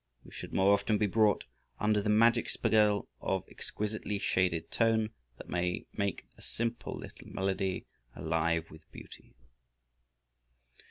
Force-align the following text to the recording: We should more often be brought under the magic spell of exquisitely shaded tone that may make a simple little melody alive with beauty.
We 0.25 0.31
should 0.31 0.51
more 0.51 0.73
often 0.73 0.97
be 0.97 1.05
brought 1.05 1.43
under 1.79 2.01
the 2.01 2.09
magic 2.09 2.49
spell 2.49 3.07
of 3.21 3.43
exquisitely 3.47 4.17
shaded 4.17 4.71
tone 4.71 5.11
that 5.37 5.47
may 5.47 5.85
make 5.95 6.25
a 6.35 6.41
simple 6.41 6.97
little 6.97 7.27
melody 7.27 7.85
alive 8.15 8.71
with 8.71 8.91
beauty. 8.91 9.35